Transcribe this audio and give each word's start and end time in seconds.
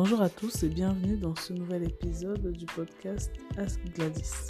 Bonjour 0.00 0.22
à 0.22 0.28
tous 0.28 0.62
et 0.62 0.68
bienvenue 0.68 1.16
dans 1.16 1.34
ce 1.34 1.52
nouvel 1.52 1.82
épisode 1.82 2.52
du 2.52 2.66
podcast 2.66 3.32
Ask 3.56 3.80
Gladys. 3.96 4.46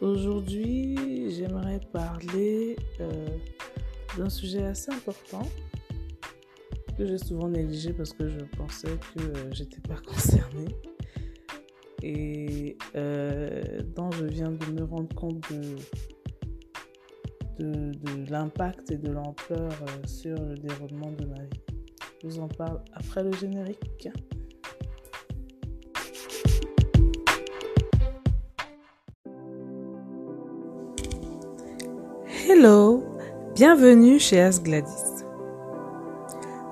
Aujourd'hui, 0.00 1.30
j'aimerais 1.32 1.80
parler 1.92 2.76
euh, 3.00 3.26
d'un 4.16 4.30
sujet 4.30 4.62
assez 4.62 4.90
important 4.90 5.46
que 6.96 7.04
j'ai 7.04 7.18
souvent 7.18 7.46
négligé 7.46 7.92
parce 7.92 8.14
que 8.14 8.26
je 8.26 8.38
pensais 8.56 8.98
que 9.14 9.20
euh, 9.20 9.52
j'étais 9.52 9.82
pas 9.82 9.96
concernée 10.06 10.74
et 12.02 12.78
euh, 12.96 13.82
dont 13.94 14.10
je 14.12 14.24
viens 14.24 14.50
de 14.50 14.64
me 14.72 14.84
rendre 14.84 15.14
compte 15.14 15.44
de, 17.58 17.92
de, 17.92 18.30
l'impact 18.30 18.92
et 18.92 18.96
de 18.96 19.12
l'ampleur 19.12 19.72
sur 20.06 20.42
le 20.42 20.54
déroulement 20.54 21.12
de 21.12 21.26
ma 21.26 21.42
vie. 21.42 21.71
Je 22.22 22.28
vous 22.28 22.38
en 22.38 22.46
parle 22.46 22.80
après 22.94 23.24
le 23.24 23.32
générique. 23.32 24.08
Hello, 32.48 33.02
bienvenue 33.56 34.20
chez 34.20 34.40
As 34.40 34.62
Gladys. 34.62 35.24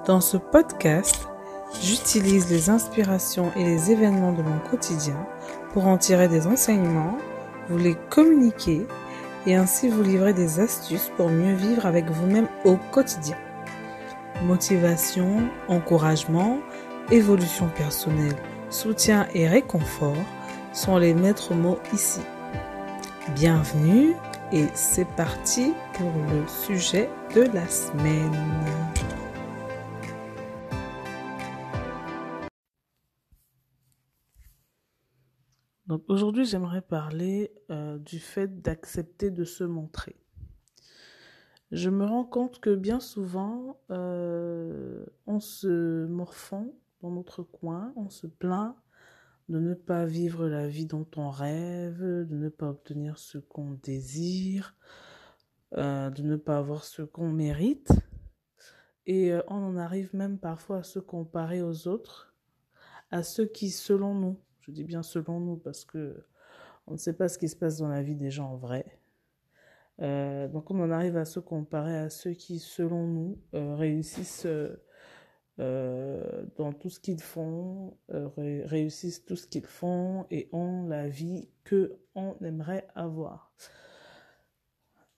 Dans 0.06 0.20
ce 0.20 0.36
podcast, 0.36 1.28
j'utilise 1.82 2.48
les 2.48 2.70
inspirations 2.70 3.50
et 3.56 3.64
les 3.64 3.90
événements 3.90 4.32
de 4.32 4.42
mon 4.42 4.58
quotidien 4.70 5.26
pour 5.72 5.88
en 5.88 5.98
tirer 5.98 6.28
des 6.28 6.46
enseignements, 6.46 7.18
vous 7.68 7.78
les 7.78 7.96
communiquer 8.08 8.86
et 9.46 9.56
ainsi 9.56 9.88
vous 9.88 10.02
livrer 10.02 10.32
des 10.32 10.60
astuces 10.60 11.10
pour 11.16 11.28
mieux 11.28 11.54
vivre 11.54 11.86
avec 11.86 12.08
vous-même 12.08 12.46
au 12.64 12.76
quotidien. 12.92 13.36
Motivation, 14.42 15.50
encouragement, 15.68 16.60
évolution 17.10 17.68
personnelle, 17.68 18.36
soutien 18.70 19.28
et 19.34 19.46
réconfort 19.46 20.16
sont 20.72 20.96
les 20.96 21.12
maîtres 21.12 21.54
mots 21.54 21.78
ici. 21.92 22.22
Bienvenue 23.34 24.14
et 24.50 24.64
c'est 24.72 25.08
parti 25.14 25.74
pour 25.92 26.10
le 26.32 26.48
sujet 26.48 27.10
de 27.34 27.42
la 27.42 27.68
semaine. 27.68 28.32
Donc 35.86 36.04
aujourd'hui, 36.08 36.44
j'aimerais 36.46 36.82
parler 36.82 37.52
euh, 37.70 37.98
du 37.98 38.20
fait 38.20 38.62
d'accepter 38.62 39.30
de 39.30 39.44
se 39.44 39.64
montrer. 39.64 40.19
Je 41.72 41.88
me 41.88 42.04
rends 42.04 42.24
compte 42.24 42.58
que 42.60 42.74
bien 42.74 42.98
souvent, 42.98 43.80
euh, 43.90 45.04
on 45.26 45.38
se 45.38 46.04
morfond 46.06 46.74
dans 47.00 47.12
notre 47.12 47.44
coin, 47.44 47.92
on 47.94 48.10
se 48.10 48.26
plaint 48.26 48.74
de 49.48 49.60
ne 49.60 49.74
pas 49.74 50.04
vivre 50.04 50.48
la 50.48 50.66
vie 50.66 50.86
dont 50.86 51.06
on 51.16 51.30
rêve, 51.30 52.00
de 52.00 52.36
ne 52.36 52.48
pas 52.48 52.70
obtenir 52.70 53.18
ce 53.18 53.38
qu'on 53.38 53.78
désire, 53.82 54.76
euh, 55.76 56.10
de 56.10 56.22
ne 56.22 56.36
pas 56.36 56.58
avoir 56.58 56.82
ce 56.82 57.02
qu'on 57.02 57.30
mérite. 57.30 57.92
Et 59.06 59.32
euh, 59.32 59.40
on 59.46 59.56
en 59.56 59.76
arrive 59.76 60.14
même 60.14 60.38
parfois 60.38 60.78
à 60.78 60.82
se 60.82 60.98
comparer 60.98 61.62
aux 61.62 61.86
autres, 61.86 62.34
à 63.12 63.22
ceux 63.22 63.46
qui, 63.46 63.70
selon 63.70 64.14
nous, 64.14 64.40
je 64.60 64.72
dis 64.72 64.84
bien 64.84 65.04
selon 65.04 65.38
nous 65.38 65.56
parce 65.56 65.84
que 65.84 66.16
on 66.88 66.92
ne 66.92 66.98
sait 66.98 67.12
pas 67.12 67.28
ce 67.28 67.38
qui 67.38 67.48
se 67.48 67.56
passe 67.56 67.78
dans 67.78 67.88
la 67.88 68.02
vie 68.02 68.16
des 68.16 68.30
gens 68.30 68.50
en 68.50 68.56
vrai. 68.56 68.99
Euh, 70.00 70.48
donc 70.48 70.70
on 70.70 70.80
en 70.80 70.90
arrive 70.90 71.16
à 71.16 71.24
se 71.24 71.40
comparer 71.40 71.96
à 71.96 72.10
ceux 72.10 72.32
qui, 72.32 72.58
selon 72.58 73.06
nous, 73.06 73.38
euh, 73.54 73.74
réussissent 73.74 74.46
euh, 74.46 76.46
dans 76.56 76.72
tout 76.72 76.88
ce 76.88 77.00
qu'ils 77.00 77.20
font, 77.20 77.98
ré 78.08 78.64
réussissent 78.64 79.24
tout 79.24 79.36
ce 79.36 79.46
qu'ils 79.46 79.66
font 79.66 80.26
et 80.30 80.48
ont 80.52 80.86
la 80.86 81.08
vie 81.08 81.50
que 81.64 81.98
on 82.14 82.34
aimerait 82.42 82.86
avoir. 82.94 83.52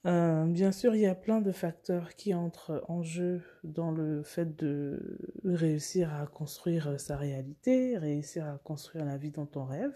bien 0.04 0.72
sûr, 0.72 0.96
il 0.96 1.02
y 1.02 1.06
a 1.06 1.14
plein 1.14 1.40
de 1.40 1.52
facteurs 1.52 2.16
qui 2.16 2.34
entrent 2.34 2.82
en 2.88 3.04
jeu 3.04 3.40
dans 3.62 3.92
le 3.92 4.24
fait 4.24 4.56
de 4.56 5.20
réussir 5.44 6.12
à 6.12 6.26
construire 6.26 6.98
sa 6.98 7.16
réalité, 7.16 7.96
réussir 7.96 8.48
à 8.48 8.58
construire 8.58 9.04
la 9.04 9.16
vie 9.16 9.30
dont 9.30 9.48
on 9.54 9.64
rêve. 9.64 9.94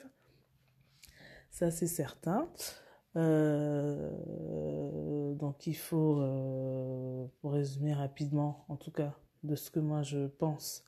Ça, 1.50 1.72
c'est 1.72 1.88
certain. 1.88 2.48
Euh, 3.16 4.10
donc 5.34 5.66
il 5.66 5.76
faut, 5.76 6.20
euh, 6.20 7.26
pour 7.40 7.52
résumer 7.52 7.94
rapidement, 7.94 8.64
en 8.68 8.76
tout 8.76 8.90
cas 8.90 9.14
de 9.42 9.54
ce 9.56 9.70
que 9.70 9.80
moi 9.80 10.02
je 10.02 10.26
pense, 10.26 10.84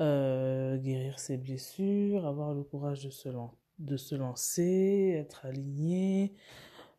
euh, 0.00 0.76
guérir 0.78 1.18
ses 1.18 1.36
blessures, 1.36 2.26
avoir 2.26 2.54
le 2.54 2.62
courage 2.62 3.04
de 3.04 3.10
se, 3.10 3.28
de 3.78 3.96
se 3.96 4.14
lancer, 4.14 5.14
être 5.18 5.46
aligné, 5.46 6.34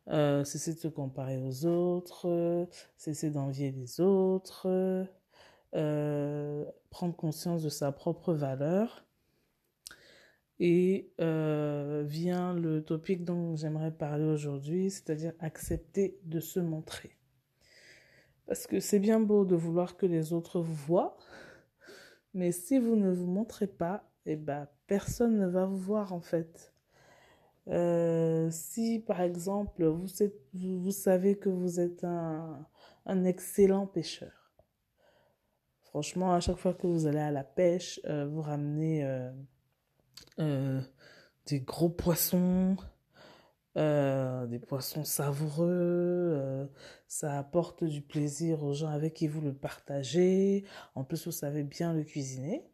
cesser 0.08 0.74
de 0.74 0.78
se 0.78 0.88
comparer 0.88 1.38
aux 1.38 1.66
autres, 1.66 2.68
cesser 2.96 3.30
d'envier 3.30 3.72
les 3.72 4.00
autres, 4.00 5.06
prendre 6.90 7.16
conscience 7.16 7.62
de 7.62 7.68
sa 7.70 7.92
propre 7.92 8.34
valeur 8.34 9.04
et 10.60 11.12
euh, 11.20 12.04
vient 12.06 12.54
le 12.54 12.82
topic 12.84 13.24
dont 13.24 13.56
j'aimerais 13.56 13.90
parler 13.90 14.24
aujourd'hui, 14.24 14.90
c'est-à-dire 14.90 15.32
accepter 15.40 16.18
de 16.24 16.40
se 16.40 16.60
montrer. 16.60 17.16
Parce 18.46 18.66
que 18.66 18.78
c'est 18.78 18.98
bien 18.98 19.20
beau 19.20 19.44
de 19.44 19.56
vouloir 19.56 19.96
que 19.96 20.06
les 20.06 20.32
autres 20.32 20.60
vous 20.60 20.74
voient, 20.74 21.16
mais 22.34 22.52
si 22.52 22.78
vous 22.78 22.96
ne 22.96 23.10
vous 23.10 23.26
montrez 23.26 23.66
pas, 23.66 24.08
eh 24.26 24.36
ben, 24.36 24.68
personne 24.86 25.38
ne 25.38 25.46
va 25.46 25.66
vous 25.66 25.78
voir 25.78 26.12
en 26.12 26.20
fait. 26.20 26.72
Euh, 27.68 28.48
si 28.50 29.00
par 29.00 29.22
exemple 29.22 29.86
vous, 29.86 30.06
vous, 30.52 30.90
savez 30.90 31.38
que 31.38 31.48
vous 31.48 31.80
êtes 31.80 32.04
un, 32.04 32.66
un 33.06 33.24
excellent 33.24 33.86
pêcheur, 33.86 34.52
franchement 35.80 36.34
à 36.34 36.40
chaque 36.40 36.58
fois 36.58 36.74
que 36.74 36.86
vous 36.86 37.06
allez 37.06 37.20
à 37.20 37.30
la 37.30 37.44
pêche, 37.44 38.00
euh, 38.04 38.26
vous 38.26 38.42
ramenez 38.42 39.02
euh, 40.38 40.80
des 41.46 41.60
gros 41.60 41.88
poissons, 41.88 42.76
euh, 43.76 44.46
des 44.46 44.58
poissons 44.58 45.04
savoureux, 45.04 45.68
euh, 45.68 46.66
ça 47.08 47.38
apporte 47.38 47.84
du 47.84 48.00
plaisir 48.02 48.62
aux 48.64 48.72
gens 48.72 48.88
avec 48.88 49.14
qui 49.14 49.28
vous 49.28 49.40
le 49.40 49.54
partagez. 49.54 50.64
En 50.94 51.04
plus, 51.04 51.26
vous 51.26 51.32
savez 51.32 51.62
bien 51.62 51.92
le 51.92 52.04
cuisiner. 52.04 52.64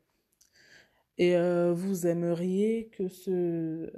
Et 1.19 1.37
vous 1.75 2.07
aimeriez 2.07 2.89
que 2.89 3.09
ce, 3.09 3.93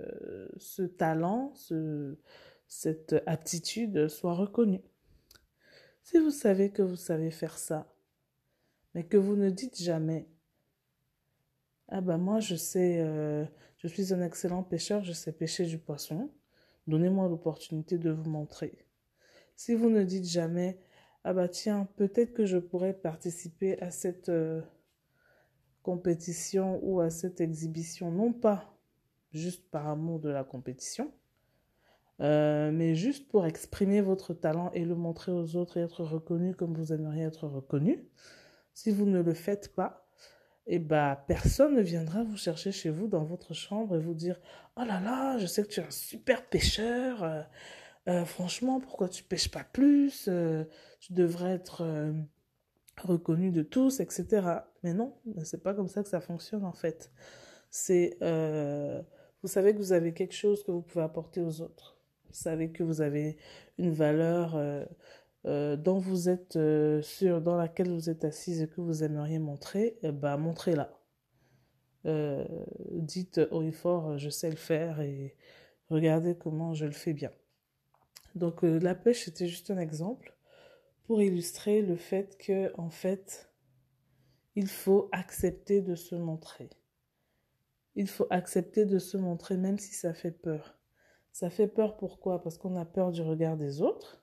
ce 0.56 0.82
talent, 0.82 1.52
ce, 1.54 2.18
cette 2.66 3.14
aptitude 3.26 4.08
soit 4.08 4.34
reconnue. 4.34 4.82
Si 6.02 6.18
vous 6.18 6.32
savez 6.32 6.72
que 6.72 6.82
vous 6.82 6.96
savez 6.96 7.30
faire 7.30 7.58
ça, 7.58 7.94
mais 8.94 9.04
que 9.04 9.16
vous 9.16 9.36
ne 9.36 9.50
dites 9.50 9.80
jamais 9.80 10.31
ah 11.92 12.00
bah 12.00 12.16
moi 12.16 12.40
je 12.40 12.54
sais, 12.54 13.00
euh, 13.00 13.44
je 13.76 13.86
suis 13.86 14.14
un 14.14 14.22
excellent 14.22 14.62
pêcheur, 14.62 15.04
je 15.04 15.12
sais 15.12 15.30
pêcher 15.30 15.66
du 15.66 15.78
poisson. 15.78 16.30
Donnez-moi 16.86 17.28
l'opportunité 17.28 17.98
de 17.98 18.10
vous 18.10 18.28
montrer. 18.30 18.86
Si 19.56 19.74
vous 19.74 19.90
ne 19.90 20.02
dites 20.02 20.24
jamais, 20.24 20.78
ah 21.22 21.34
bah 21.34 21.48
tiens, 21.48 21.86
peut-être 21.96 22.32
que 22.32 22.46
je 22.46 22.56
pourrais 22.56 22.94
participer 22.94 23.78
à 23.82 23.90
cette 23.90 24.30
euh, 24.30 24.62
compétition 25.82 26.80
ou 26.82 27.00
à 27.00 27.10
cette 27.10 27.42
exhibition, 27.42 28.10
non 28.10 28.32
pas 28.32 28.74
juste 29.30 29.70
par 29.70 29.86
amour 29.86 30.18
de 30.18 30.30
la 30.30 30.44
compétition, 30.44 31.12
euh, 32.20 32.72
mais 32.72 32.94
juste 32.94 33.28
pour 33.28 33.44
exprimer 33.44 34.00
votre 34.00 34.32
talent 34.32 34.70
et 34.72 34.86
le 34.86 34.94
montrer 34.94 35.30
aux 35.30 35.56
autres 35.56 35.76
et 35.76 35.82
être 35.82 36.04
reconnu 36.04 36.54
comme 36.54 36.72
vous 36.72 36.94
aimeriez 36.94 37.24
être 37.24 37.46
reconnu. 37.48 38.08
Si 38.72 38.90
vous 38.90 39.04
ne 39.04 39.20
le 39.20 39.34
faites 39.34 39.74
pas, 39.74 40.01
eh 40.66 40.78
bah 40.78 41.24
personne 41.26 41.74
ne 41.74 41.82
viendra 41.82 42.22
vous 42.22 42.36
chercher 42.36 42.72
chez 42.72 42.90
vous 42.90 43.08
dans 43.08 43.24
votre 43.24 43.54
chambre 43.54 43.96
et 43.96 43.98
vous 43.98 44.14
dire 44.14 44.40
oh 44.76 44.84
là 44.84 45.00
là 45.00 45.38
je 45.38 45.46
sais 45.46 45.62
que 45.62 45.68
tu 45.68 45.80
es 45.80 45.84
un 45.84 45.90
super 45.90 46.46
pêcheur. 46.48 47.22
Euh, 47.24 47.42
euh, 48.08 48.24
franchement 48.24 48.80
pourquoi 48.80 49.08
tu 49.08 49.22
pêches 49.24 49.50
pas 49.50 49.64
plus? 49.64 50.26
Euh, 50.28 50.64
tu 51.00 51.12
devrais 51.12 51.52
être 51.52 51.84
reconnu 53.02 53.50
de 53.50 53.62
tous 53.62 54.00
etc 54.00 54.46
mais 54.82 54.92
non 54.94 55.16
c'est 55.44 55.62
pas 55.62 55.74
comme 55.74 55.88
ça 55.88 56.02
que 56.02 56.08
ça 56.08 56.20
fonctionne 56.20 56.64
en 56.64 56.72
fait. 56.72 57.10
C'est 57.70 58.16
vous 58.20 59.48
savez 59.48 59.72
que 59.72 59.78
vous 59.78 59.92
avez 59.92 60.14
quelque 60.14 60.34
chose 60.34 60.62
que 60.62 60.70
vous 60.70 60.82
pouvez 60.82 61.04
apporter 61.04 61.40
aux 61.40 61.60
autres. 61.62 61.96
Vous 62.28 62.34
savez 62.34 62.70
que 62.70 62.84
vous 62.84 63.00
avez 63.00 63.36
une 63.78 63.90
valeur 63.90 64.56
euh, 65.44 65.76
dont 65.76 65.98
vous 65.98 66.28
êtes 66.28 66.56
euh, 66.56 67.02
sûr, 67.02 67.40
dans 67.40 67.56
laquelle 67.56 67.90
vous 67.90 68.08
êtes 68.08 68.24
assise 68.24 68.62
et 68.62 68.68
que 68.68 68.80
vous 68.80 69.02
aimeriez 69.02 69.40
montrer, 69.40 69.98
eh 70.02 70.12
ben, 70.12 70.36
montrez-la. 70.36 70.96
Euh, 72.06 72.44
dites 72.92 73.40
haut 73.50 73.62
et 73.62 73.72
fort, 73.72 74.18
je 74.18 74.28
sais 74.28 74.50
le 74.50 74.56
faire 74.56 75.00
et 75.00 75.36
regardez 75.88 76.36
comment 76.36 76.74
je 76.74 76.84
le 76.86 76.92
fais 76.92 77.12
bien. 77.12 77.30
Donc 78.34 78.62
la 78.62 78.94
pêche, 78.94 79.24
c'était 79.24 79.48
juste 79.48 79.70
un 79.70 79.78
exemple 79.78 80.36
pour 81.04 81.22
illustrer 81.22 81.82
le 81.82 81.96
fait 81.96 82.38
que, 82.38 82.72
en 82.78 82.90
fait, 82.90 83.52
il 84.54 84.68
faut 84.68 85.08
accepter 85.12 85.80
de 85.82 85.94
se 85.94 86.14
montrer. 86.14 86.70
il 87.94 88.08
faut 88.08 88.26
accepter 88.30 88.86
de 88.86 88.98
se 88.98 89.16
montrer 89.16 89.56
même 89.56 89.78
si 89.78 89.94
ça 89.94 90.14
fait 90.14 90.30
peur. 90.30 90.78
Ça 91.32 91.50
fait 91.50 91.68
peur 91.68 91.96
pourquoi? 91.96 92.42
Parce 92.42 92.58
qu'on 92.58 92.76
a 92.76 92.84
peur 92.84 93.10
du 93.10 93.22
regard 93.22 93.56
des 93.56 93.82
autres, 93.82 94.21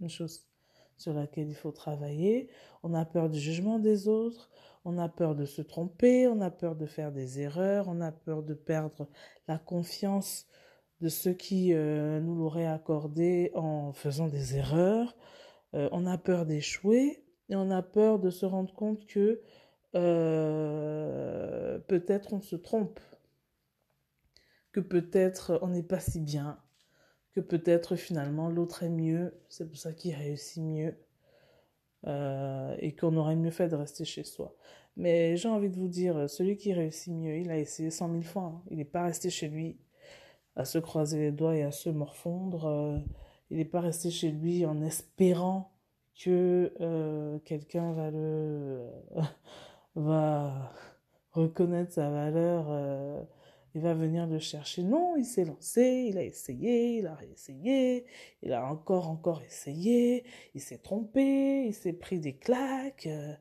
une 0.00 0.10
chose 0.10 0.46
sur 0.96 1.14
laquelle 1.14 1.48
il 1.48 1.54
faut 1.54 1.70
travailler, 1.70 2.50
on 2.82 2.92
a 2.92 3.04
peur 3.04 3.30
du 3.30 3.38
jugement 3.38 3.78
des 3.78 4.08
autres, 4.08 4.50
on 4.84 4.98
a 4.98 5.08
peur 5.08 5.34
de 5.34 5.44
se 5.44 5.62
tromper, 5.62 6.26
on 6.26 6.40
a 6.40 6.50
peur 6.50 6.74
de 6.74 6.86
faire 6.86 7.12
des 7.12 7.40
erreurs, 7.40 7.86
on 7.88 8.00
a 8.00 8.10
peur 8.10 8.42
de 8.42 8.54
perdre 8.54 9.08
la 9.46 9.58
confiance 9.58 10.46
de 11.00 11.08
ceux 11.08 11.32
qui 11.32 11.72
euh, 11.72 12.20
nous 12.20 12.34
l'auraient 12.34 12.66
accordé 12.66 13.52
en 13.54 13.92
faisant 13.92 14.26
des 14.26 14.56
erreurs, 14.56 15.16
euh, 15.74 15.88
on 15.92 16.06
a 16.06 16.18
peur 16.18 16.46
d'échouer 16.46 17.22
et 17.48 17.56
on 17.56 17.70
a 17.70 17.82
peur 17.82 18.18
de 18.18 18.30
se 18.30 18.46
rendre 18.46 18.74
compte 18.74 19.06
que 19.06 19.40
euh, 19.94 21.78
peut-être 21.80 22.32
on 22.32 22.40
se 22.40 22.56
trompe, 22.56 23.00
que 24.72 24.80
peut-être 24.80 25.58
on 25.62 25.68
n'est 25.68 25.82
pas 25.82 26.00
si 26.00 26.20
bien, 26.20 26.58
que 27.38 27.46
peut-être 27.46 27.94
finalement 27.94 28.48
l'autre 28.48 28.82
est 28.82 28.88
mieux, 28.88 29.32
c'est 29.48 29.68
pour 29.68 29.78
ça 29.78 29.92
qu'il 29.92 30.14
réussit 30.14 30.62
mieux, 30.62 30.94
euh, 32.06 32.76
et 32.80 32.94
qu'on 32.96 33.16
aurait 33.16 33.36
mieux 33.36 33.52
fait 33.52 33.68
de 33.68 33.76
rester 33.76 34.04
chez 34.04 34.24
soi. 34.24 34.56
Mais 34.96 35.36
j'ai 35.36 35.48
envie 35.48 35.70
de 35.70 35.76
vous 35.76 35.88
dire, 35.88 36.28
celui 36.28 36.56
qui 36.56 36.72
réussit 36.72 37.12
mieux, 37.12 37.38
il 37.38 37.50
a 37.50 37.58
essayé 37.58 37.90
cent 37.90 38.08
mille 38.08 38.24
fois, 38.24 38.42
hein. 38.42 38.62
il 38.70 38.78
n'est 38.78 38.84
pas 38.84 39.04
resté 39.04 39.30
chez 39.30 39.48
lui 39.48 39.78
à 40.56 40.64
se 40.64 40.78
croiser 40.78 41.18
les 41.18 41.32
doigts 41.32 41.54
et 41.54 41.62
à 41.62 41.70
se 41.70 41.88
morfondre, 41.88 42.66
euh, 42.66 42.98
il 43.50 43.58
n'est 43.58 43.64
pas 43.64 43.80
resté 43.80 44.10
chez 44.10 44.32
lui 44.32 44.66
en 44.66 44.82
espérant 44.82 45.72
que 46.16 46.72
euh, 46.80 47.38
quelqu'un 47.44 47.92
va 47.92 48.10
le 48.10 48.84
va 49.94 50.72
reconnaître 51.30 51.92
sa 51.92 52.10
valeur 52.10 52.66
il 53.78 53.82
va 53.82 53.94
venir 53.94 54.26
le 54.26 54.40
chercher. 54.40 54.82
Non, 54.82 55.14
il 55.16 55.24
s'est 55.24 55.44
lancé, 55.44 56.06
il 56.08 56.18
a 56.18 56.24
essayé, 56.24 56.98
il 56.98 57.06
a 57.06 57.14
réessayé, 57.14 58.06
il 58.42 58.52
a 58.52 58.66
encore, 58.66 59.08
encore 59.08 59.40
essayé, 59.42 60.24
il 60.56 60.60
s'est 60.60 60.78
trompé, 60.78 61.64
il 61.64 61.72
s'est 61.72 61.92
pris 61.92 62.18
des 62.18 62.36
claques, 62.36 63.06
euh, 63.06 63.34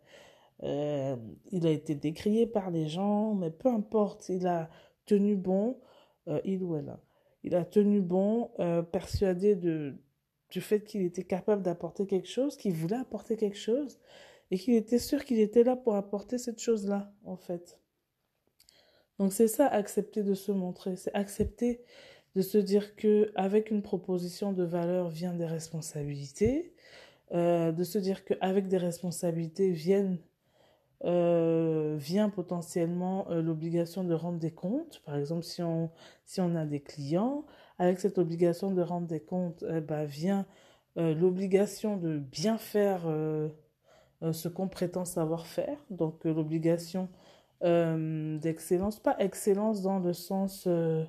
euh, 0.62 1.16
il 1.51 1.66
a 1.66 1.72
été 1.72 1.95
décrié 1.95 2.45
par 2.45 2.69
les 2.69 2.88
gens, 2.88 3.34
mais 3.34 3.50
peu 3.50 3.69
importe, 3.69 4.30
il 4.30 4.45
a 4.45 4.69
tenu 5.07 5.36
bon, 5.36 5.80
il 6.44 6.62
ou 6.62 6.75
elle, 6.75 6.89
hein. 6.89 7.00
il 7.44 7.56
a 7.56 7.66
tenu 7.66 8.01
bon, 8.01 8.51
persuadé 8.92 9.56
de, 9.56 9.95
du 10.51 10.62
fait 10.62 10.84
qu'il 10.84 11.01
était 11.01 11.24
capable 11.24 11.63
d'apporter 11.63 12.06
quelque 12.06 12.28
chose, 12.28 12.57
qu'il 12.57 12.74
voulait 12.74 12.98
apporter 12.98 13.38
quelque 13.38 13.57
chose, 13.57 13.98
et 14.51 14.60
qu'il 14.60 14.75
était 14.75 15.00
sûr 15.00 15.25
qu'il 15.25 15.39
était 15.39 15.63
là 15.63 15.75
pour 15.75 15.95
apporter 15.95 16.38
cette 16.38 16.60
chose-là, 16.60 17.12
en 17.25 17.38
fait. 17.38 17.80
Donc 19.19 19.33
c'est 19.33 19.47
ça, 19.47 19.67
accepter 19.67 20.23
de 20.23 20.33
se 20.33 20.51
montrer, 20.51 20.95
c'est 20.95 21.13
accepter 21.13 21.81
de 22.35 22.41
se 22.41 22.57
dire 22.59 22.95
que 22.95 23.31
avec 23.35 23.71
une 23.71 23.81
proposition 23.81 24.53
de 24.53 24.63
valeur 24.63 25.09
vient 25.09 25.33
des 25.33 25.47
responsabilités, 25.47 26.71
euh, 27.33 27.71
de 27.71 27.83
se 27.83 27.97
dire 27.97 28.23
qu'avec 28.25 28.67
des 28.67 28.77
responsabilités 28.77 29.71
viennent 29.71 30.19
euh, 31.03 31.95
vient 31.99 32.29
potentiellement 32.29 33.29
euh, 33.29 33.41
l'obligation 33.41 34.03
de 34.03 34.13
rendre 34.13 34.39
des 34.39 34.51
comptes. 34.51 35.01
Par 35.05 35.15
exemple, 35.17 35.43
si 35.43 35.63
on, 35.63 35.89
si 36.25 36.41
on 36.41 36.55
a 36.55 36.65
des 36.65 36.79
clients, 36.79 37.43
avec 37.79 37.99
cette 37.99 38.19
obligation 38.19 38.71
de 38.71 38.81
rendre 38.81 39.07
des 39.07 39.19
comptes, 39.19 39.63
eh 39.69 39.81
ben, 39.81 40.05
vient 40.05 40.45
l'obligation 40.95 41.95
de 41.97 42.17
bien 42.17 42.57
faire 42.57 43.01
ce 44.31 44.47
qu'on 44.47 44.67
prétend 44.67 45.05
savoir 45.05 45.45
faire. 45.45 45.77
Donc 45.91 46.25
l'obligation 46.25 47.07
euh, 47.63 48.38
d'excellence. 48.38 49.00
Pas 49.00 49.15
excellence 49.19 49.81
dans 49.81 50.00
le 50.00 50.13
sens 50.13 50.65
euh, 50.68 51.04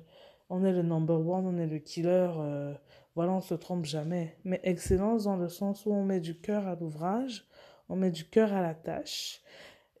on 0.49 0.63
est 0.63 0.71
le 0.71 0.81
number 0.81 1.19
one, 1.19 1.45
on 1.45 1.57
est 1.59 1.67
le 1.67 1.77
killer, 1.77 2.31
euh, 2.37 2.73
voilà, 3.15 3.33
on 3.33 3.41
se 3.41 3.53
trompe 3.53 3.85
jamais. 3.85 4.35
Mais 4.43 4.59
excellence 4.63 5.25
dans 5.25 5.35
le 5.35 5.47
sens 5.47 5.85
où 5.85 5.93
on 5.93 6.03
met 6.03 6.19
du 6.19 6.39
cœur 6.39 6.67
à 6.67 6.75
l'ouvrage, 6.75 7.45
on 7.87 7.95
met 7.95 8.09
du 8.09 8.25
cœur 8.25 8.53
à 8.53 8.61
la 8.61 8.73
tâche. 8.73 9.41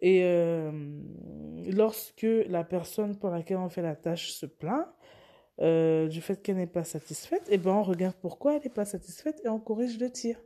Et 0.01 0.23
lorsque 1.73 2.25
la 2.47 2.63
personne 2.63 3.17
pour 3.17 3.31
laquelle 3.31 3.57
on 3.57 3.67
fait 3.67 3.81
la 3.81 3.97
tâche 3.97 4.31
se 4.31 4.45
plaint, 4.45 4.87
du 5.59 6.21
fait 6.21 6.41
qu'elle 6.41 6.55
n'est 6.55 6.67
pas 6.67 6.85
satisfaite, 6.85 7.43
et 7.49 7.55
eh 7.55 7.57
ben 7.57 7.71
on 7.71 7.83
regarde 7.83 8.15
pourquoi 8.21 8.55
elle 8.55 8.63
n'est 8.63 8.69
pas 8.69 8.85
satisfaite 8.85 9.41
et 9.43 9.49
on 9.49 9.59
corrige 9.59 9.99
le 9.99 10.09
tir. 10.09 10.37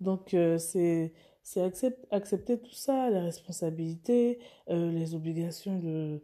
Donc 0.00 0.36
c'est 0.58 1.14
c'est 1.48 1.62
accepter 2.10 2.60
tout 2.60 2.74
ça, 2.74 3.08
les 3.08 3.20
responsabilités, 3.20 4.38
euh, 4.68 4.90
les 4.90 5.14
obligations 5.14 5.78
de, 5.78 6.22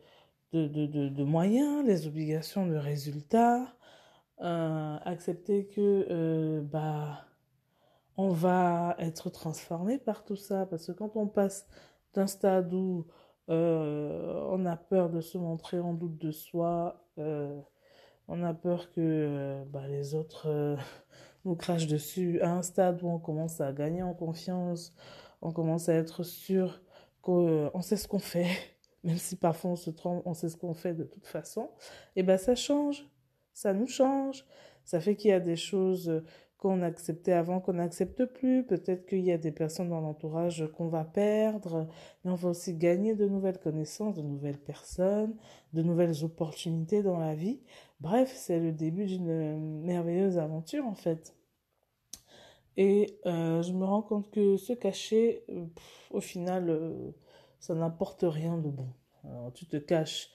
de, 0.53 0.67
de, 0.69 1.09
de, 1.09 1.25
moyens, 1.25 1.83
les 1.87 2.07
obligations 2.07 2.67
de 2.67 2.75
résultats, 2.77 3.75
euh, 4.43 4.99
accepter 5.05 5.67
que 5.69 6.07
euh, 6.11 6.61
bah, 6.61 7.25
on 8.19 8.29
va 8.29 8.97
être 8.99 9.31
transformé 9.31 9.97
par 9.99 10.25
tout 10.25 10.37
ça, 10.37 10.67
parce 10.67 10.89
que 10.89 10.93
quand 10.93 11.17
on 11.17 11.27
passe 11.27 11.67
d'un 12.13 12.27
stade 12.27 12.75
où 12.75 13.07
on 13.49 14.67
a 14.67 14.77
peur 14.77 15.09
de 15.09 15.23
se 15.23 15.39
montrer 15.39 15.81
en 15.81 15.95
doute 15.95 16.19
de 16.19 16.33
soi, 16.33 17.03
on 17.17 18.43
a 18.43 18.55
peur 18.55 18.91
que 18.93 19.65
bah, 19.71 19.89
les 19.89 20.15
autres 20.15 20.77
nous 21.45 21.57
crache 21.57 21.87
dessus 21.87 22.41
à 22.41 22.51
un 22.51 22.63
stade 22.63 23.03
où 23.03 23.09
on 23.09 23.19
commence 23.19 23.61
à 23.61 23.73
gagner 23.73 24.03
en 24.03 24.15
confiance, 24.15 24.93
on 25.43 25.53
commence 25.53 25.89
à 25.89 25.95
être 25.95 26.23
sûr 26.23 26.81
qu'on 27.21 27.81
sait 27.83 27.97
ce 27.97 28.09
qu'on 28.09 28.19
fait, 28.19 28.51
même 29.05 29.19
si 29.19 29.37
parfois 29.37 29.73
on 29.73 29.77
se 29.77 29.91
trompe, 29.91 30.23
on 30.25 30.35
sait 30.35 30.49
ce 30.49 30.57
qu'on 30.57 30.75
fait 30.75 30.95
de 30.95 31.05
toute 31.05 31.27
façon, 31.27 31.71
et 32.17 32.23
ben 32.23 32.39
ça 32.39 32.55
change, 32.55 33.07
ça 33.53 33.73
nous 33.73 33.87
change, 33.87 34.45
ça 34.85 35.01
fait 35.01 35.17
qu'il 35.17 35.31
y 35.31 35.35
a 35.35 35.41
des 35.41 35.57
choses 35.57 36.23
qu'on 36.59 36.83
acceptait 36.83 37.33
avant 37.33 37.61
qu'on 37.61 37.75
n'accepte 37.75 38.25
plus, 38.25 38.65
peut-être 38.65 39.07
qu'il 39.07 39.21
y 39.21 39.33
a 39.33 39.39
des 39.39 39.53
personnes 39.53 39.91
dans 39.91 40.01
l'entourage 40.01 40.67
qu'on 40.77 40.89
va 40.89 41.05
perdre, 41.05 41.87
mais 42.25 42.31
on 42.31 42.37
va 42.37 42.51
aussi 42.51 42.75
gagner 42.75 43.15
de 43.15 43.27
nouvelles 43.27 43.59
connaissances, 43.59 44.15
de 44.15 44.23
nouvelles 44.23 44.59
personnes, 44.59 45.37
de 45.73 45.83
nouvelles 45.83 46.25
opportunités 46.25 47.03
dans 47.03 47.19
la 47.19 47.35
vie. 47.35 47.61
Bref, 48.01 48.33
c'est 48.35 48.61
le 48.61 48.73
début 48.73 49.07
d'une 49.07 49.83
merveilleuse 49.83 50.39
aventure 50.39 50.87
en 50.87 50.95
fait. 50.95 51.35
Et 52.77 53.21
euh, 53.27 53.63
je 53.63 53.73
me 53.73 53.85
rends 53.85 54.03
compte 54.03 54.31
que 54.31 54.57
se 54.57 54.73
cacher, 54.73 55.45
au 56.11 56.21
final, 56.21 56.71
euh, 56.71 57.13
ça 57.61 57.75
n'apporte 57.75 58.25
rien 58.27 58.59
de 58.59 58.69
bon. 58.69 58.89
Tu 59.55 59.67
te 59.67 59.77
caches. 59.79 60.31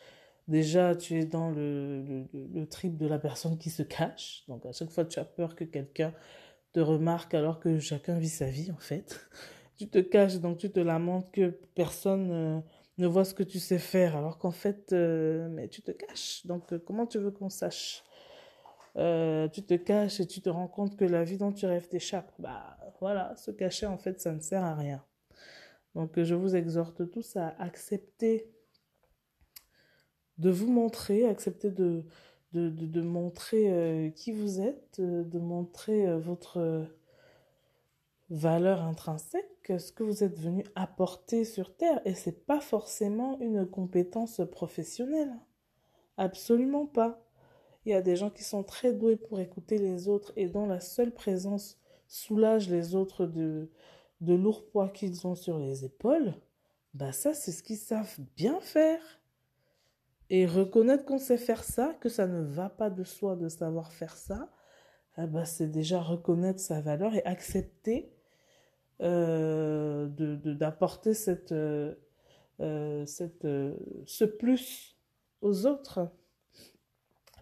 Déjà, 0.50 0.96
tu 0.96 1.20
es 1.20 1.26
dans 1.26 1.50
le, 1.52 2.26
trip 2.70 2.98
de 2.98 3.08
la 3.08 3.20
personne 3.20 3.58
qui 3.58 3.70
se 3.70 3.84
cache. 3.84 4.44
Donc, 4.48 4.66
à 4.66 4.72
chaque 4.72 4.90
fois, 4.90 5.06
tu 5.06 5.20
as 5.20 5.26
peur 5.26 5.56
que 5.56 5.64
quelqu'un 5.64 6.14
te 6.74 6.80
remarque 6.80 7.34
alors 7.34 7.60
que 7.60 7.80
chacun 7.80 8.20
vit 8.20 8.30
sa 8.30 8.50
vie, 8.50 8.72
en 8.72 8.80
fait. 8.80 9.20
Tu 9.78 9.88
te 9.88 10.00
caches, 10.00 10.40
donc 10.40 10.58
tu 10.58 10.70
te 10.70 10.82
lamentes 10.82 11.32
que 11.32 11.58
personne 11.74 12.32
euh, 12.32 12.60
ne 12.98 13.08
voit 13.08 13.24
ce 13.24 13.34
que 13.34 13.44
tu 13.44 13.60
sais 13.60 13.80
faire, 13.80 14.18
alors 14.18 14.38
qu'en 14.38 14.52
fait, 14.52 14.92
mais 14.92 15.70
tu 15.70 15.82
te 15.82 15.92
caches. 15.92 16.46
Donc, 16.46 16.78
comment 16.80 17.06
tu 17.06 17.18
veux 17.18 17.32
qu'on 17.32 17.48
sache? 17.48 18.04
Euh, 18.98 19.48
tu 19.48 19.64
te 19.64 19.76
caches 19.76 20.20
et 20.20 20.28
tu 20.28 20.42
te 20.42 20.50
rends 20.50 20.68
compte 20.68 20.98
que 20.98 21.06
la 21.06 21.24
vie 21.24 21.38
dont 21.38 21.52
tu 21.52 21.66
rêves 21.66 21.88
t'échappe. 21.88 22.34
Bah 22.40 22.78
voilà, 23.00 23.36
se 23.38 23.52
cacher 23.52 23.86
en 23.86 23.98
fait 23.98 24.20
ça 24.20 24.34
ne 24.34 24.42
sert 24.42 24.64
à 24.64 24.76
rien. 24.76 25.04
Donc 25.96 26.22
je 26.22 26.36
vous 26.36 26.56
exhorte 26.56 27.10
tous 27.10 27.38
à 27.38 27.56
accepter 27.60 28.52
de 30.40 30.50
vous 30.50 30.72
montrer, 30.72 31.26
accepter 31.26 31.70
de, 31.70 32.04
de, 32.54 32.70
de, 32.70 33.02
montrer 33.02 33.72
euh, 33.72 34.10
qui 34.10 34.32
vous 34.32 34.62
êtes, 34.62 35.00
euh, 35.00 35.24
de 35.24 35.40
montrer 35.40 36.18
votre 36.20 36.88
valeur 38.30 38.82
intrinsèque, 38.82 39.74
ce 39.78 39.92
que 39.92 40.04
vous 40.04 40.24
êtes 40.24 40.38
venu 40.38 40.64
apporter 40.76 41.46
sur 41.46 41.76
Terre. 41.76 42.02
Et 42.06 42.14
c'est 42.14 42.46
pas 42.46 42.60
forcément 42.60 43.40
une 43.40 43.66
compétence 43.66 44.42
professionnelle. 44.52 45.34
Absolument 46.18 46.86
pas. 46.86 47.22
Il 47.86 47.92
y 47.92 47.96
a 47.96 48.02
des 48.02 48.16
gens 48.16 48.30
qui 48.30 48.44
sont 48.44 48.64
très 48.64 48.94
doués 48.94 49.16
pour 49.16 49.40
écouter 49.40 49.78
les 49.78 50.08
autres 50.08 50.34
et 50.36 50.48
dont 50.48 50.66
la 50.68 50.80
seule 50.80 51.14
présence 51.14 51.80
soulage 52.08 52.70
les 52.70 52.96
autres 52.96 53.26
de, 53.26 53.70
de 54.22 54.34
lourds 54.34 54.66
poids 54.66 54.90
qu'ils 54.90 55.26
ont 55.26 55.36
sur 55.36 55.58
les 55.58 55.86
épaules. 55.86 56.34
Bah 56.94 57.12
ça, 57.14 57.34
c'est 57.34 57.52
ce 57.52 57.64
qu'ils 57.64 57.78
savent 57.78 58.20
bien 58.36 58.60
faire. 58.60 59.00
Et 60.30 60.46
reconnaître 60.46 61.06
qu'on 61.06 61.18
sait 61.18 61.38
faire 61.38 61.64
ça, 61.64 61.96
que 62.02 62.10
ça 62.10 62.28
ne 62.28 62.42
va 62.42 62.70
pas 62.70 62.90
de 62.90 63.04
soi 63.04 63.36
de 63.36 63.50
savoir 63.50 63.92
faire 63.92 64.16
ça, 64.16 64.50
eh 65.18 65.26
bah 65.26 65.46
c'est 65.46 65.68
déjà 65.68 66.00
reconnaître 66.02 66.60
sa 66.60 66.82
valeur 66.82 67.16
et 67.16 67.24
accepter 67.26 68.14
euh, 69.02 70.08
d'apporter 70.10 71.14
euh, 71.52 71.96
euh, 72.60 73.06
ce 73.06 74.26
plus 74.26 74.98
aux 75.42 75.66
autres. 75.66 76.12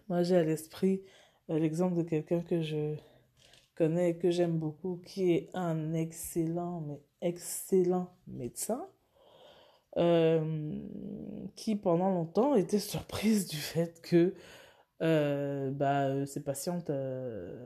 Moi, 0.08 0.22
j'ai 0.22 0.36
à 0.36 0.44
l'esprit 0.44 1.02
l'exemple 1.48 1.96
de 1.96 2.02
quelqu'un 2.02 2.42
que 2.42 2.62
je 2.62 2.94
connais 3.74 4.10
et 4.10 4.18
que 4.18 4.30
j'aime 4.30 4.58
beaucoup, 4.58 5.02
qui 5.04 5.32
est 5.32 5.50
un 5.52 5.94
excellent, 5.94 6.80
mais 6.80 7.02
excellent 7.20 8.16
médecin. 8.28 8.88
Euh, 9.98 10.78
qui 11.56 11.76
pendant 11.76 12.10
longtemps 12.10 12.54
était 12.54 12.78
surprise 12.78 13.46
du 13.48 13.56
fait 13.56 14.00
que 14.02 14.34
euh, 15.02 15.70
bah, 15.70 16.26
ces 16.26 16.42
patientes 16.42 16.90
ne 16.90 17.56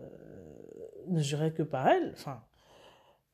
juraient 1.21 1.53
que 1.53 1.63
par 1.63 1.89
elle, 1.89 2.11
enfin, 2.13 2.43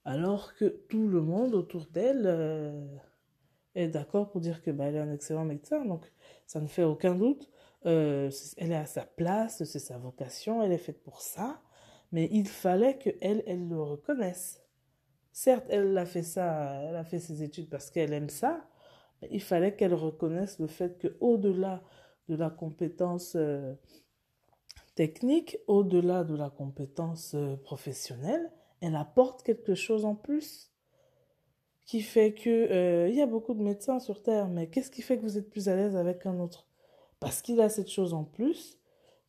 alors 0.04 0.54
que 0.54 0.64
tout 0.88 1.08
le 1.08 1.20
monde 1.20 1.54
autour 1.54 1.86
d'elle 1.86 2.88
est 3.74 3.88
d'accord 3.88 4.30
pour 4.30 4.40
dire 4.40 4.62
que 4.62 4.70
bah, 4.70 4.86
elle 4.86 4.96
est 4.96 5.00
un 5.00 5.12
excellent 5.12 5.44
médecin, 5.44 5.84
donc 5.84 6.10
ça 6.46 6.60
ne 6.60 6.66
fait 6.66 6.84
aucun 6.84 7.14
doute. 7.14 7.50
elle 7.84 8.32
est 8.58 8.74
à 8.74 8.86
sa 8.86 9.02
place, 9.04 9.62
c'est 9.64 9.78
sa 9.78 9.98
vocation, 9.98 10.62
elle 10.62 10.72
est 10.72 10.78
faite 10.78 11.02
pour 11.02 11.20
ça, 11.20 11.60
mais 12.12 12.28
il 12.32 12.48
fallait 12.48 12.98
qu'elle, 12.98 13.42
elle 13.46 13.68
le 13.68 13.80
reconnaisse. 13.82 14.62
Certes, 15.32 15.66
elle 15.68 15.96
a 15.96 16.06
fait 16.06 16.22
ça, 16.22 16.82
elle 16.82 16.96
a 16.96 17.04
fait 17.04 17.18
ses 17.18 17.42
études 17.42 17.68
parce 17.68 17.90
qu'elle 17.90 18.12
aime 18.12 18.28
ça, 18.30 18.68
il 19.30 19.42
fallait 19.42 19.74
qu'elle 19.74 19.94
reconnaisse 19.94 20.58
le 20.58 20.66
fait 20.66 21.00
qu'au-delà 21.00 21.82
de 22.28 22.36
la 22.36 22.50
compétence 22.50 23.34
euh, 23.36 23.74
technique, 24.94 25.58
au-delà 25.66 26.24
de 26.24 26.36
la 26.36 26.50
compétence 26.50 27.34
euh, 27.34 27.56
professionnelle, 27.56 28.50
elle 28.80 28.96
apporte 28.96 29.42
quelque 29.42 29.74
chose 29.74 30.04
en 30.04 30.14
plus 30.14 30.70
qui 31.84 32.02
fait 32.02 32.34
que 32.34 32.50
euh, 32.50 33.08
il 33.08 33.16
y 33.16 33.22
a 33.22 33.26
beaucoup 33.26 33.54
de 33.54 33.62
médecins 33.62 33.98
sur 33.98 34.22
terre, 34.22 34.48
mais 34.48 34.68
qu'est-ce 34.68 34.90
qui 34.90 35.02
fait 35.02 35.16
que 35.16 35.22
vous 35.22 35.38
êtes 35.38 35.48
plus 35.50 35.68
à 35.68 35.74
l'aise 35.74 35.96
avec 35.96 36.26
un 36.26 36.38
autre? 36.38 36.68
Parce 37.18 37.40
qu'il 37.42 37.60
a 37.60 37.68
cette 37.68 37.90
chose 37.90 38.14
en 38.14 38.24
plus 38.24 38.78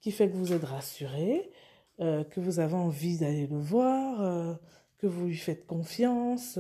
qui 0.02 0.12
fait 0.12 0.30
que 0.30 0.36
vous 0.36 0.54
êtes 0.54 0.64
rassuré, 0.64 1.52
que 1.98 2.40
vous 2.40 2.60
avez 2.62 2.76
envie 2.76 3.18
d'aller 3.18 3.48
le 3.48 3.58
voir 3.58 4.58
que 4.98 5.08
vous 5.08 5.26
lui 5.26 5.36
faites 5.36 5.66
confiance, 5.66 6.58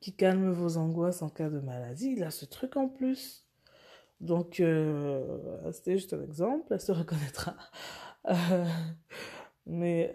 qui 0.00 0.12
calme 0.14 0.50
vos 0.50 0.76
angoisses 0.76 1.22
en 1.22 1.28
cas 1.28 1.48
de 1.48 1.60
maladie. 1.60 2.14
Il 2.16 2.22
a 2.24 2.30
ce 2.30 2.44
truc 2.44 2.76
en 2.76 2.88
plus. 2.88 3.46
Donc, 4.20 4.60
euh, 4.60 5.70
c'était 5.72 5.92
juste 5.92 6.14
un 6.14 6.22
exemple, 6.22 6.72
elle 6.72 6.80
se 6.80 6.92
reconnaîtra. 6.92 7.56
Euh, 8.28 8.64
mais 9.66 10.10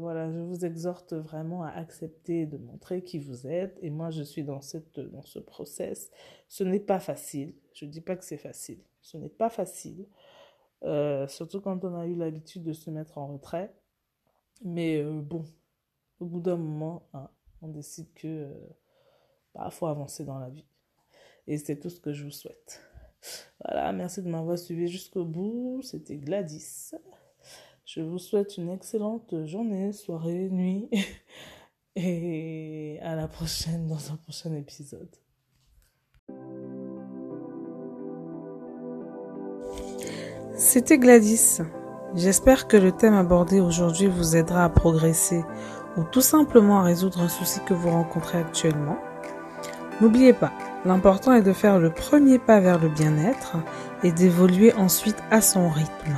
voilà, 0.00 0.32
je 0.32 0.40
vous 0.40 0.64
exhorte 0.64 1.12
vraiment 1.12 1.62
à 1.62 1.68
accepter 1.68 2.46
de 2.46 2.56
montrer 2.56 3.04
qui 3.04 3.20
vous 3.20 3.46
êtes. 3.46 3.78
Et 3.80 3.90
moi, 3.90 4.10
je 4.10 4.24
suis 4.24 4.42
dans, 4.42 4.60
cette, 4.60 4.98
dans 4.98 5.22
ce 5.22 5.38
process. 5.38 6.10
Ce 6.48 6.64
n'est 6.64 6.80
pas 6.80 6.98
facile. 6.98 7.54
Je 7.74 7.84
ne 7.84 7.92
dis 7.92 8.00
pas 8.00 8.16
que 8.16 8.24
c'est 8.24 8.38
facile. 8.38 8.80
Ce 9.02 9.16
n'est 9.16 9.28
pas 9.28 9.50
facile. 9.50 10.08
surtout 11.28 11.60
quand 11.60 11.84
on 11.84 11.94
a 11.94 12.08
eu 12.08 12.16
l'habitude 12.16 12.64
de 12.64 12.72
se 12.72 12.90
mettre 12.90 13.18
en 13.18 13.28
retrait. 13.28 13.72
Mais 14.64 15.00
bon, 15.04 15.44
au 16.22 16.24
bout 16.24 16.40
d'un 16.40 16.56
moment, 16.56 17.08
hein, 17.14 17.28
on 17.62 17.68
décide 17.68 18.12
que 18.14 18.26
euh, 18.26 18.54
bah, 19.54 19.70
faut 19.70 19.86
avancer 19.86 20.24
dans 20.24 20.38
la 20.38 20.48
vie. 20.48 20.64
Et 21.46 21.58
c'est 21.58 21.78
tout 21.78 21.90
ce 21.90 22.00
que 22.00 22.12
je 22.12 22.24
vous 22.24 22.30
souhaite. 22.30 22.82
Voilà, 23.64 23.92
merci 23.92 24.22
de 24.22 24.28
m'avoir 24.28 24.58
suivi 24.58 24.88
jusqu'au 24.88 25.24
bout. 25.24 25.80
C'était 25.82 26.16
Gladys. 26.16 26.92
Je 27.84 28.00
vous 28.00 28.18
souhaite 28.18 28.56
une 28.56 28.70
excellente 28.70 29.46
journée, 29.46 29.92
soirée, 29.92 30.48
nuit. 30.50 30.88
Et 31.96 32.98
à 33.02 33.14
la 33.14 33.28
prochaine 33.28 33.86
dans 33.86 34.12
un 34.12 34.16
prochain 34.16 34.54
épisode. 34.54 35.14
C'était 40.56 40.96
Gladys. 40.96 41.58
J'espère 42.14 42.66
que 42.66 42.76
le 42.76 42.92
thème 42.92 43.14
abordé 43.14 43.60
aujourd'hui 43.60 44.06
vous 44.06 44.36
aidera 44.36 44.64
à 44.64 44.68
progresser 44.68 45.42
ou 45.96 46.04
tout 46.04 46.20
simplement 46.20 46.80
à 46.80 46.84
résoudre 46.84 47.20
un 47.20 47.28
souci 47.28 47.60
que 47.66 47.74
vous 47.74 47.90
rencontrez 47.90 48.38
actuellement. 48.38 48.96
N'oubliez 50.00 50.32
pas, 50.32 50.52
l'important 50.84 51.32
est 51.32 51.42
de 51.42 51.52
faire 51.52 51.78
le 51.78 51.90
premier 51.90 52.38
pas 52.38 52.60
vers 52.60 52.78
le 52.78 52.88
bien-être 52.88 53.56
et 54.02 54.12
d'évoluer 54.12 54.72
ensuite 54.74 55.22
à 55.30 55.40
son 55.40 55.68
rythme. 55.68 56.16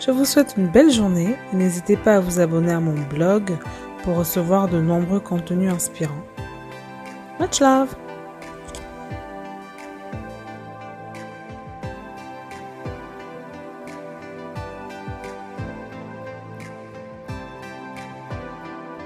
Je 0.00 0.10
vous 0.10 0.24
souhaite 0.24 0.54
une 0.58 0.68
belle 0.68 0.90
journée 0.90 1.36
et 1.52 1.56
n'hésitez 1.56 1.96
pas 1.96 2.16
à 2.16 2.20
vous 2.20 2.40
abonner 2.40 2.72
à 2.72 2.80
mon 2.80 2.94
blog 3.08 3.56
pour 4.02 4.16
recevoir 4.16 4.68
de 4.68 4.80
nombreux 4.80 5.20
contenus 5.20 5.72
inspirants. 5.72 6.12
Much 7.40 7.60
love 7.60 7.96